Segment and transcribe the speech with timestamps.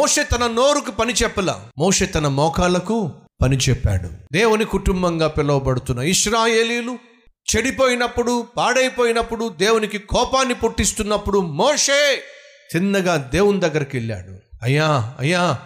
[0.00, 1.68] మోషే తన నోరుకు పని చెప్పలా.
[1.78, 3.12] మోషే తన మోకాళ్ళకు
[3.42, 4.08] పని చెప్పాడు.
[4.32, 6.98] దేవుని కుటుంబంగా పిలువబడుతున్న ఇస్రాయేలీలు
[7.56, 12.22] చెడిపోయినప్పుడు పాడైపోయినప్పుడు దేవునికి కోపాన్ని పుట్టిస్తున్నప్పుడు మోషే
[12.76, 14.36] చిన్నగా దేవుని దగ్గరికి వెళ్ళాడు.
[14.62, 15.58] అయ్యా అయ్యా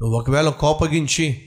[0.00, 1.42] నువ్వు ఒకవేళ కోపగించి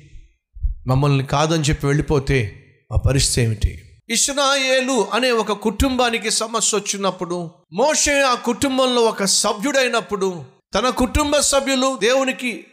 [0.88, 2.64] మమ్మల్ని కాదని చెప్పి వెళ్ళిపోతే
[2.94, 3.82] ఆ పరిస్థితి ఏమిటి?
[4.10, 12.66] ఇస్రాయేలు అనే ఒక కుటుంబానికి సమస్య వచ్చినప్పుడు మోషే ఆ కుటుంబంలో ఒక సభ్యుడైనప్పుడు తన కుటుంబ సభ్యులు దేవునికి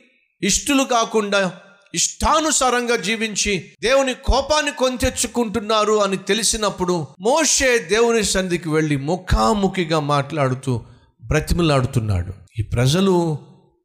[0.43, 1.53] ఇష్టలు కాకుండా
[1.95, 10.81] ఇష్టానుసారంగా జీవించి దేవుని కోపాన్ని కొని తెచ్చుకుంటున్నారు అని తెలిసినప్పుడు మోషే దేవుని సంధికి వెళ్ళి ముఖాముఖిగా మాట్లాడుతూ
[11.25, 12.33] బ్రతిమలాడుతున్నాడు.
[12.61, 13.39] ఈ ప్రజలు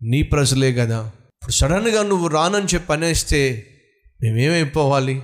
[0.04, 1.06] నీ ప్రజలే కదా.
[1.08, 3.68] ఇప్పుడు సడన్గా నువ్వు రానని చెప్పి అనేస్తే
[4.22, 5.22] మేమేమైపోవాలి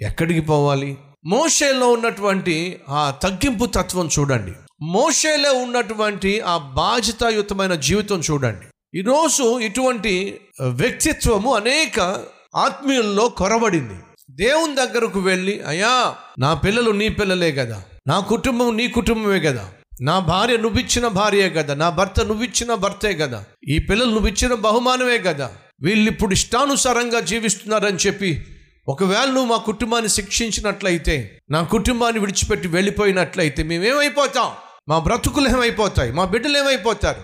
[0.00, 0.96] ఎక్కడికి పోవాలి?
[1.24, 4.52] మోషేలో ఉన్నటువంటి ఆ తగ్గింపు తత్వం చూడండి.
[4.84, 8.98] మోషేలో ఉన్నటువంటి ఆ బాధ్యతాయుతమైన జీవితం చూడండి.
[8.98, 12.24] ఈరోజు ఇటువంటి వ్యక్తిత్వము అనేక
[12.56, 13.94] ఆత్మీయుల్లో కొరబడింది
[14.30, 17.82] దేవుని దగ్గరకు వెళ్ళి అయ్యా నా పిల్లలు నీ పిల్లలే కదా.
[18.08, 19.70] నా కుటుంబం నీ కుటుంబమే కదా.
[20.02, 21.74] నా భార్య నువ్విచ్చిన భార్యే కదా.
[21.74, 23.44] నా భర్త నువ్విచ్చిన భర్తే కదా.
[23.68, 25.52] ఈ పిల్లలు నువ్విచ్చిన బహుమానమే కదా.
[25.82, 28.46] వీళ్ళు ఇప్పుడు ఇష్టానుసారంగా జీవిస్తున్నారని చెప్పి
[28.88, 34.50] ఒకవేళ నువ్వు మా కుటుంబాన్ని శిక్షించినట్లయితే నా కుటుంబాన్ని విడిచిపెట్టి వెళ్ళిపోయినట్లయితే మేమేమైపోతాం?
[34.88, 36.12] మా బ్రతుకులు ఏమైపోతాయి?
[36.12, 37.22] మా బిడ్డలు ఏమైపోతారు?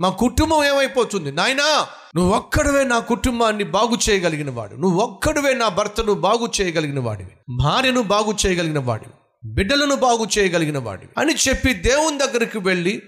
[0.00, 1.32] మా కుటుంబం ఏమైపోతుంది?
[1.32, 4.74] నాయనా నువ్వు ఒక్కడవే నా కుటుంబాన్ని బాగు చేయగలిగిన వాడు.
[4.74, 7.30] నువ్వు ఒక్కడవే నా భర్తను బాగు చేయగలిగిన వాడివి.
[7.62, 9.12] భార్యను బాగు చేయగలిగిన వాడివి.
[9.54, 11.12] బిడ్డలను బాగు చేయగలిగిన వాడివి.
[11.18, 13.02] అని చెప్పి దేవుని దగ్గరికి వెళ్ళి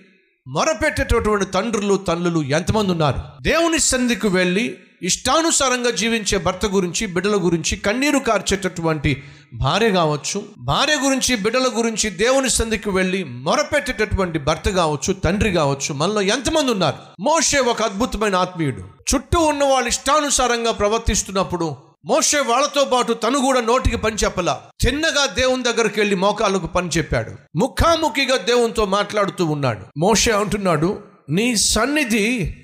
[0.48, 3.20] మొరపెట్టేటటువంటి తండ్రులు తల్లులు ఎంతమంది ఉన్నారు?
[3.42, 9.22] దేవుని సంధికి వెళ్ళి ఇష్టానుసారంగా జీవించే భర్త గురించి బిడ్డల గురించి కన్నీరు కార్చేటటువంటి
[9.55, 16.20] భార్య కావచ్చు భార్య గురించి బిడ్డల గురించి దేవుని సంధికి వెళ్ళి మొరపెట్టేటటువంటి భర్త కావచ్చు తండ్రి కావచ్చు మనలో
[16.20, 16.97] ఎంతమంది ఉన్నారు?
[17.20, 18.80] మోషే ఒక అద్భుతమైన ఆత్మీయుడు.
[19.14, 24.61] చుట్టూ ఉన్న వాళ్ళు ఇష్టానుసారంగా ప్రవర్తిస్తున్నప్పుడు మోషే వాళ్ళతో పాటు తను కూడా నోటికి పని చెప్పలా.
[24.86, 27.33] చిన్నగా దేవుని దగ్గరికి వెళ్ళి మోకాళ్ళకు పని చెప్పాడు.
[27.57, 29.80] ముఖాముఖిగా దేవునితో మాట్లాడుతూ ఉన్నాడు.
[29.98, 30.98] మోషే అంటున్నాడు
[31.30, 32.57] నీ సన్నిధి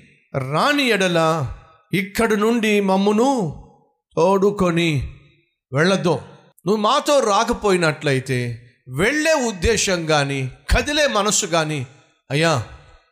[0.51, 1.47] రాని ఎడల
[1.93, 3.29] ఇక్కడి నుండి మమ్మును
[4.15, 5.11] తోడుకొని
[5.73, 6.19] వెళ్ళద్దు.
[6.65, 11.87] నువ్వు మాతో రాకపోయినట్లయితే వెళ్ళే ఉద్దేశం కానీ కదిలే మనసు కానీ
[12.31, 12.63] అయ్యా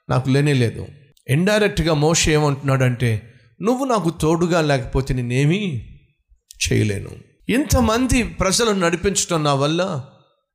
[0.10, 0.88] నాకు లేనేలేదు
[1.28, 5.82] ఇండైరెక్ట్గా మోషే ఏమంటున్నాడంటే నువ్వు నాకు తోడుగా లేకపోతే నేనేమీ
[6.64, 7.10] చేయలేను.
[7.50, 10.06] ఇంతమంది ప్రజలను నడిపించడం నా వల్ల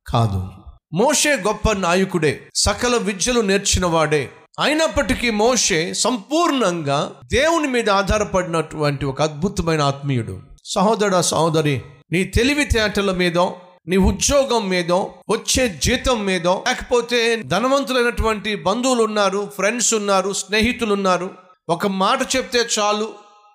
[0.07, 0.49] కాదు.
[0.93, 4.29] మోషే గొప్ప నాయకుడే సకల విద్యలు నేర్చిన వాడే
[4.59, 10.35] అయినప్పటికీ మోషే సంపూర్ణంగా దేవుని మీద ఆధారపడినటువంటి ఒక అద్భుతమైన ఆత్మీయుడు.
[10.65, 11.81] సహోదర సహోదరి
[12.11, 13.55] నీ తెలివితేటల మీదో
[13.87, 21.29] నీ ఉద్యోగం మీదో వచ్చే జీతం మీదో లేకపోతే ధనవంతులైనటువంటి బంధువులు ఉన్నారు ఫ్రెండ్స్ ఉన్నారు స్నేహితులు ఉన్నారు
[21.69, 23.09] ఒక మాట చెప్తే చాలు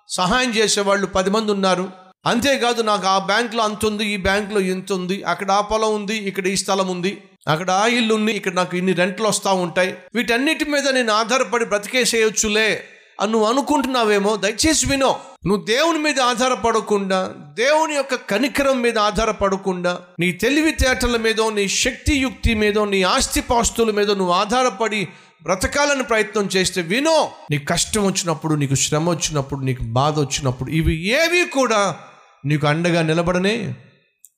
[0.09, 1.89] సహాయం చేసేవాళ్ళు పది మంది ఉన్నారు.
[2.25, 6.47] అంతేకాదు నాకు ఆ బ్యాంకులో అంత ఉంది ఈ బ్యాంకులో ఇంత ఉంది అక్కడ ఆ పొలం ఉంది ఇక్కడ
[6.47, 7.23] ఈ స్థలం ఉంది.
[7.49, 9.95] అక్కడ ఆ ఇల్లు ఉంది ఇక్కడ నాకు ఇన్ని రెంట్లు వస్తూ ఉంటాయి.
[10.15, 12.83] వీటన్నిటి మీద నేను ఆధారపడి బ్రతికేసేయొచ్చులే
[13.21, 15.19] అని నువ్వు అనుకుంటున్నావేమో దయచేసి వినో.
[15.45, 22.53] నువ్వు దేవుని మీద ఆధారపడకుండా దేవుని యొక్క కనికరం మీద ఆధారపడకుండా నీ తెలివితేటల మీదో నీ శక్తి యుక్తి
[22.53, 25.07] మీదో నీ ఆస్తిపాస్తుల మీద నువ్వు ఆధారపడి
[25.43, 27.31] బ్రతకాలని ప్రయత్నం చేస్తే వినో.
[27.51, 31.97] నీకు కష్టం వచ్చినప్పుడు నీకు శ్రమ వచ్చినప్పుడు నీకు బాధ వచ్చినప్పుడు ఇవి ఏవి కూడా
[32.45, 33.75] నీకు అండగా నిలబడనే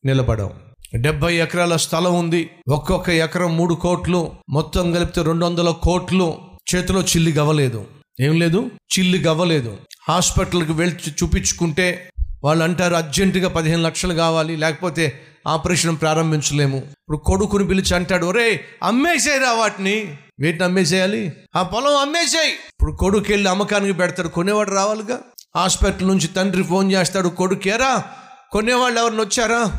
[0.06, 0.71] నిలబడవు.
[0.96, 2.50] డెబ్బై ఎకరాల స్థలం ఉంది.
[2.70, 6.38] ఒక్కొక్క ఎకరం మూడు కోట్లు మొత్తం కలిపితే రెండు వందల కోట్లు.
[6.76, 7.86] చేతిలో చిల్లి గవ్వలేదు.
[8.22, 8.72] ఏం లేదు?
[9.00, 9.78] చిల్లి గవ్వలేదు.
[10.10, 12.10] హాస్పిటల్కి వెళ్ళి చూపించుకుంటే
[12.44, 16.78] వాళ్ళు అంటారు అర్జెంటుగా పదిహేను లక్షలు కావాలి లేకపోతే ఆపరేషన్ ప్రారంభించలేము.
[16.78, 20.18] ఇప్పుడు కొడుకుని పిలిచి అంటాడు ఒరే అమ్మేసేరా వాటిని.
[20.40, 21.34] వీటిని అమ్మేసేయాలి?
[21.56, 22.52] ఆ పొలం అమ్మేసేయి.
[22.52, 25.20] ఇప్పుడు కొడుకు వెళ్ళి అమ్మకానికి పెడతాడు కొనేవాడు రావాలిగా?
[25.56, 28.04] హాస్పిటల్ నుంచి తండ్రి ఫోన్ చేస్తాడు కొడుకేరా
[28.52, 29.72] కొనేవాళ్ళు ఎవరిని వచ్చారా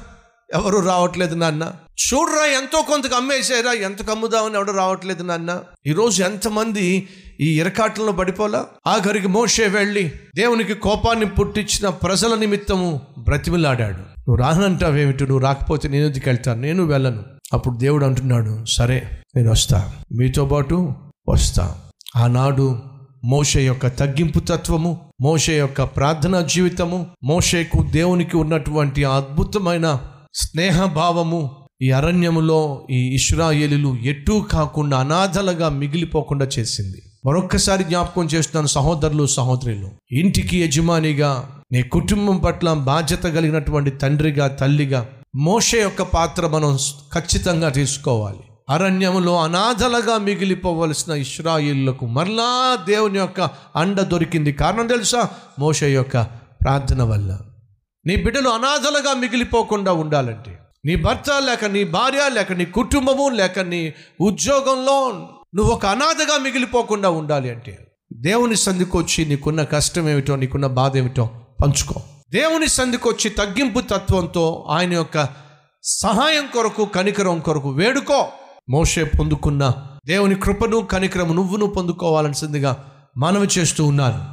[0.54, 1.72] ఎవరు రావట్లేదు నాన్న?
[2.14, 5.60] చూడరా ఎంతో కొంతకు అమ్మేసారా ఎంతకు అమ్ముదామని ఎవడు రావట్లేదు నాన్న?
[5.86, 7.08] ఈరోజు ఎంతమంది
[7.40, 8.64] ఈ ఇరకాటంలో పడిపోలా?
[8.86, 13.96] ఆఖరికి మోషే వెళ్ళి దేవునికి కోపాన్ని పుట్టించిన ప్రజల నిమిత్తము బ్రతిమిలాడాడు.
[13.96, 15.24] నువ్వు రానంటావేమిటి?
[15.24, 16.60] నువ్వు రాకపోతే నేను ఎందుకు వెళ్తాను?
[16.60, 17.22] నేను వెళ్ళను.
[17.52, 19.92] అప్పుడు దేవుడు అంటున్నాడు సరే నేను వస్తా.
[20.12, 20.92] మీతో పాటు
[21.28, 21.78] వస్తా.
[22.16, 22.82] ఆనాడు
[23.24, 30.00] మోషే యొక్క తగ్గింపు తత్వము మోషే యొక్క ప్రార్థనా జీవితము మోషేకు దేవునికి ఉన్నటువంటి అద్భుతమైన
[30.34, 37.02] స్నేహభావము ఈ అరణ్యములో ఈ ఇష్రాయేలులు ఎటూ కాకుండా అనాథలుగా మిగిలిపోకుండా చేసింది.
[37.26, 39.90] మరొక్కసారి జ్ఞాపకం చేస్తున్నాను సహోదరులు సహోదరులు.
[40.12, 46.78] ఇంటికి యజమానిగా నీ కుటుంబం పట్ల బాధ్యత కలిగినటువంటి తండ్రిగా తల్లిగా మోషే యొక్క పాత్ర మనం
[47.14, 48.40] ఖచ్చితంగా తీసుకోవాలి.
[48.70, 53.40] అరణ్యములో అనాథలుగా మిగిలిపోవలసిన ఇస్రాయిళ్ళకు మరలా దేవుని యొక్క
[53.76, 54.52] అండ దొరికింది.
[54.52, 55.28] కారణం తెలుసా?
[55.58, 56.22] మోష యొక్క
[56.62, 57.38] ప్రార్థన వల్ల.
[58.06, 63.92] నీ బిడ్డలు అనాథలుగా మిగిలిపోకుండా ఉండాలంటే నీ భర్త లేక నీ భార్య లేక నీ కుటుంబము లేక నీ
[64.20, 71.30] ఉద్యోగంలో నువ్వు ఒక అనాథగా మిగిలిపోకుండా ఉండాలి అంటే దేవుని సంధికొచ్చి నీకున్న కష్టం ఏమిటో నీకున్న బాధ ఏమిటో
[71.62, 72.00] పంచుకో.
[72.30, 75.28] దేవుని సంధికొచ్చి తగ్గింపు తత్వంతో ఆయన యొక్క
[75.82, 78.28] సహాయం కొరకు కనికరం కొరకు వేడుకో.
[78.70, 79.72] మోషే పొందుకున్న
[80.06, 84.31] దేవుని కృపను కనికరము నువ్వును పొందుకోవాల్సిందిగా మనవి చేస్తూ ఉన్నాను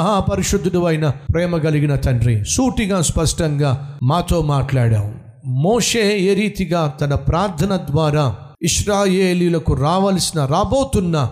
[0.00, 7.76] ఆ పరిశుద్ధుడు అయిన ప్రేమ కలిగిన తండ్రి సూటిగా స్పష్టంగా మాతో మాట్లాడాం మోషే ఏ రీతిగా తన ప్రార్థన
[7.76, 11.30] ద్వారా ఇస్రాయేలీలకు రావలసిన రాబోతున్న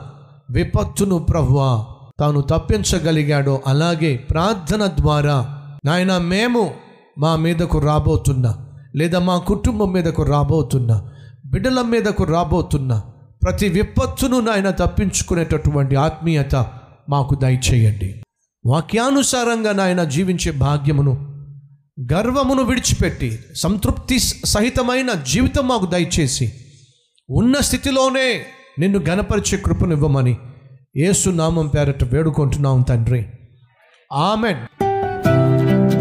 [0.50, 1.84] విపత్తును ప్రవ్వా
[2.20, 5.36] తాను తప్పించగలిగాడో అలాగే ప్రార్థన ద్వారా
[5.84, 6.70] నాయన మేము
[7.18, 8.54] మా మీదకు రాబోతున్న
[8.96, 10.92] లేదా మా కుటుంబం మీదకు రాబోతున్న
[11.46, 13.02] బిడ్డల మీదకు రాబోతున్న
[13.42, 16.56] ప్రతి విపత్తును నాయన తప్పించుకునేటటువంటి ఆత్మీయత
[17.08, 18.22] మాకు దయచేయండి.
[18.64, 21.12] వాక్యానుసారంగా నాయన జీవించే భాగ్యమును
[22.12, 26.52] గర్వమును విడిచిపెట్టి సంతృప్తి సహితమైన జీవితం మాకు దయచేసి
[27.30, 28.44] ఉన్న స్థితిలోనే
[28.78, 30.38] నిన్ను గనపరిచే కృపనివ్వమని
[30.96, 33.26] యేసు నామం పేరట వేడుకుంటున్నాం తండ్రి.
[34.12, 34.89] ఆమెన్.